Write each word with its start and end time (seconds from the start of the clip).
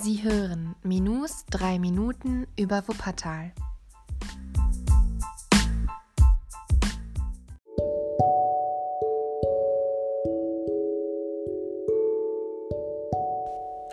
Sie 0.00 0.22
hören 0.22 0.76
Minus 0.84 1.44
3 1.50 1.80
Minuten 1.80 2.46
über 2.56 2.86
Wuppertal. 2.86 3.50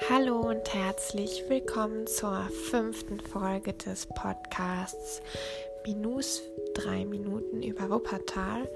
Hallo 0.07 0.41
und 0.41 0.71
herzlich 0.71 1.43
willkommen 1.49 2.05
zur 2.05 2.49
fünften 2.69 3.19
Folge 3.19 3.73
des 3.73 4.05
Podcasts 4.05 5.23
Minus 5.87 6.43
3 6.75 7.05
Minuten 7.05 7.63
über 7.63 7.89
Wuppertal. 7.89 8.69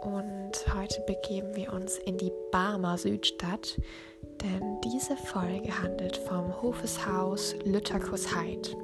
Und 0.00 0.52
heute 0.74 1.00
begeben 1.06 1.56
wir 1.56 1.72
uns 1.72 1.98
in 1.98 2.18
die 2.18 2.32
Barmer 2.52 2.98
Südstadt, 2.98 3.80
denn 4.42 4.80
diese 4.82 5.16
Folge 5.16 5.82
handelt 5.82 6.16
vom 6.16 6.62
Hofeshaus 6.62 7.56
Lütterkusheid. 7.64 8.76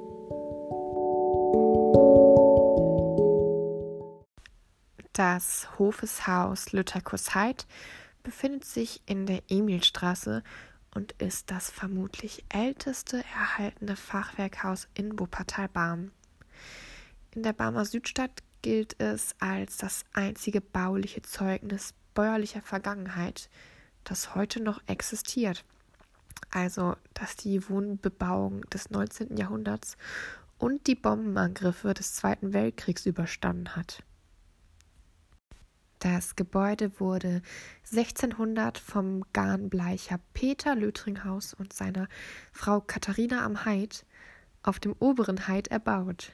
Das 5.13 5.79
Hofeshaus 5.79 6.73
Lütterkusheid 6.73 7.65
befindet 8.23 8.65
sich 8.65 9.01
in 9.05 9.25
der 9.25 9.41
Emilstraße 9.49 10.43
und 10.93 11.13
ist 11.13 11.51
das 11.51 11.69
vermutlich 11.69 12.43
älteste 12.49 13.23
erhaltene 13.33 13.95
Fachwerkhaus 13.95 14.89
in 14.93 15.17
Wuppertal-Barm. 15.17 16.11
In 17.31 17.43
der 17.43 17.53
Barmer 17.53 17.85
Südstadt 17.85 18.43
gilt 18.65 18.99
es 18.99 19.35
als 19.37 19.77
das 19.77 20.05
einzige 20.11 20.59
bauliche 20.59 21.21
Zeugnis 21.21 21.93
bäuerlicher 22.15 22.63
Vergangenheit, 22.63 23.47
das 24.03 24.33
heute 24.33 24.59
noch 24.59 24.81
existiert. 24.87 25.63
Also, 26.49 26.95
dass 27.13 27.35
die 27.35 27.69
Wohnbebauung 27.69 28.61
des 28.71 28.89
19. 28.89 29.37
Jahrhunderts 29.37 29.97
und 30.57 30.87
die 30.87 30.95
Bombenangriffe 30.95 31.93
des 31.93 32.15
Zweiten 32.15 32.53
Weltkriegs 32.53 33.05
überstanden 33.05 33.75
hat. 33.75 34.01
Das 35.99 36.35
Gebäude 36.35 36.99
wurde 36.99 37.43
1600 37.91 38.79
vom 38.79 39.25
Garnbleicher 39.31 40.19
Peter 40.33 40.73
Lötringhaus 40.73 41.53
und 41.53 41.71
seiner 41.71 42.07
Frau 42.51 42.81
Katharina 42.81 43.45
am 43.45 43.63
Heid 43.63 44.07
auf 44.63 44.79
dem 44.79 44.95
oberen 44.97 45.47
Heid 45.47 45.67
erbaut. 45.67 46.31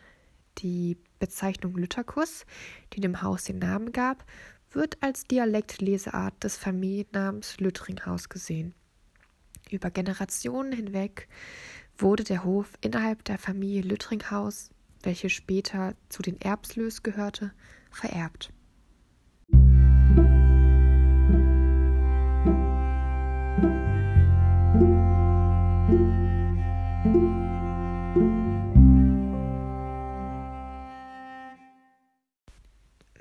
Die 0.59 0.97
Bezeichnung 1.21 1.77
Lütterkuss, 1.77 2.45
die 2.93 2.99
dem 2.99 3.21
Haus 3.21 3.45
den 3.45 3.59
Namen 3.59 3.93
gab, 3.93 4.25
wird 4.71 4.97
als 5.01 5.23
Dialektleseart 5.25 6.43
des 6.43 6.57
Familiennamens 6.57 7.59
Lüttringhaus 7.59 8.27
gesehen. 8.27 8.73
Über 9.69 9.91
Generationen 9.91 10.73
hinweg 10.73 11.29
wurde 11.97 12.23
der 12.23 12.43
Hof 12.43 12.73
innerhalb 12.81 13.23
der 13.25 13.37
Familie 13.37 13.83
Lüttringhaus, 13.83 14.71
welche 15.03 15.29
später 15.29 15.93
zu 16.09 16.21
den 16.21 16.41
Erbslös 16.41 17.03
gehörte, 17.03 17.53
vererbt. 17.91 18.51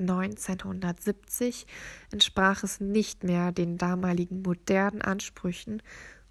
1970 0.01 1.67
entsprach 2.13 2.63
es 2.63 2.81
nicht 2.81 3.25
mehr 3.25 3.53
den 3.53 3.79
damaligen 3.79 4.43
modernen 4.43 5.03
Ansprüchen 5.03 5.83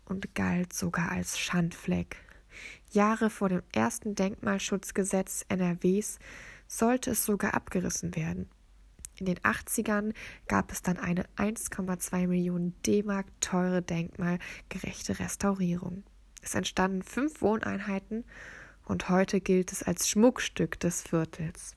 und 0.05 0.35
galt 0.35 0.73
sogar 0.73 1.11
als 1.11 1.39
Schandfleck. 1.39 2.17
Jahre 2.91 3.29
vor 3.29 3.49
dem 3.49 3.61
ersten 3.73 4.15
Denkmalschutzgesetz 4.15 5.45
NRWs 5.49 6.19
sollte 6.67 7.11
es 7.11 7.25
sogar 7.25 7.53
abgerissen 7.53 8.15
werden. 8.15 8.49
In 9.17 9.25
den 9.25 9.39
80ern 9.39 10.13
gab 10.47 10.71
es 10.71 10.81
dann 10.81 10.97
eine 10.97 11.25
1,2 11.35 12.27
Millionen 12.27 12.73
D-Mark 12.83 13.27
teure 13.41 13.81
denkmalgerechte 13.81 15.19
Restaurierung. 15.19 16.03
Es 16.41 16.55
entstanden 16.55 17.03
fünf 17.03 17.41
Wohneinheiten 17.41 18.23
und 18.85 19.09
heute 19.09 19.41
gilt 19.41 19.71
es 19.73 19.83
als 19.83 20.07
Schmuckstück 20.09 20.79
des 20.79 21.01
Viertels. 21.01 21.75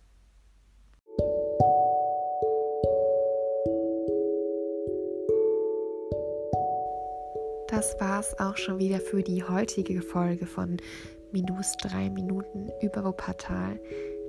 Das 7.72 7.98
war's 7.98 8.38
auch 8.38 8.58
schon 8.58 8.78
wieder 8.78 9.00
für 9.00 9.22
die 9.22 9.42
heutige 9.42 10.02
Folge 10.02 10.44
von 10.44 10.76
Minus 11.32 11.72
3 11.78 12.10
Minuten 12.10 12.70
über 12.82 13.02
Wuppertal. 13.02 13.80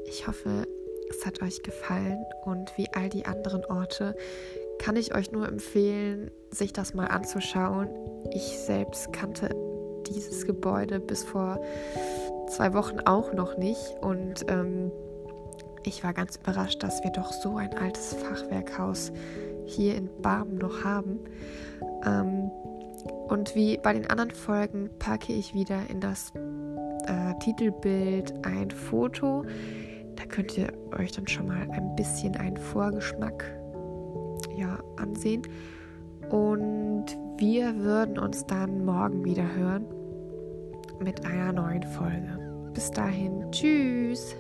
Ich 0.06 0.26
hoffe, 0.28 0.66
es 1.10 1.26
hat 1.26 1.42
euch 1.42 1.62
gefallen 1.62 2.24
und 2.46 2.72
wie 2.78 2.88
all 2.94 3.10
die 3.10 3.26
anderen 3.26 3.66
Orte 3.66 4.16
kann 4.80 4.96
ich 4.96 5.14
euch 5.14 5.34
nur 5.34 5.46
empfehlen, 5.46 6.32
sich 6.52 6.72
das 6.72 6.94
mal 6.94 7.08
anzuschauen. 7.08 7.90
Ich 8.32 8.60
selbst 8.60 9.12
kannte 9.12 9.50
dieses 10.08 10.46
Gebäude 10.46 11.02
bis 11.02 11.26
vor 11.26 11.62
zwei 12.48 12.74
Wochen 12.74 13.02
auch 13.02 13.34
noch 13.34 13.58
nicht 13.58 13.98
und 14.00 14.46
ähm, 14.48 14.90
ich 15.84 16.02
war 16.06 16.14
ganz 16.14 16.38
überrascht, 16.38 16.82
dass 16.82 17.04
wir 17.04 17.12
doch 17.12 17.34
so 17.34 17.58
ein 17.58 17.74
altes 17.78 18.14
Fachwerkhaus 18.14 19.12
hier 19.66 19.96
in 19.96 20.10
Barben 20.22 20.60
noch 20.60 20.86
haben. 20.86 21.20
Ähm, 22.06 22.50
und 23.34 23.56
wie 23.56 23.78
bei 23.78 23.94
den 23.94 24.06
anderen 24.06 24.30
Folgen 24.30 24.92
packe 25.00 25.34
ich 25.34 25.56
wieder 25.56 25.90
in 25.90 26.00
das 26.00 26.32
äh, 26.36 27.34
Titelbild 27.40 28.46
ein 28.46 28.70
Foto. 28.70 29.44
Da 30.16 30.26
könnt 30.26 30.56
ihr 30.56 30.72
euch 31.00 31.14
dann 31.14 31.28
schon 31.28 31.48
mal 31.48 31.68
ein 31.72 31.96
bisschen 31.96 32.38
einen 32.38 32.58
Vorgeschmack 32.58 33.44
ja, 34.56 34.78
ansehen. 34.98 35.42
Und 36.30 37.06
wir 37.38 37.76
würden 37.78 38.20
uns 38.20 38.46
dann 38.46 38.86
morgen 38.86 39.26
wieder 39.26 39.52
hören 39.56 39.88
mit 41.00 41.26
einer 41.26 41.54
neuen 41.54 41.84
Folge. 41.84 42.70
Bis 42.76 42.92
dahin, 42.92 43.52
tschüss. 43.52 44.36